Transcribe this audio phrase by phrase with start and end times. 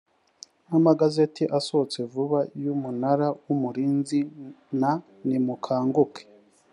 [0.69, 4.19] n amagazeti asohotse vuba y umunara w umurinzi
[4.79, 4.91] na
[5.27, 6.23] nimukanguke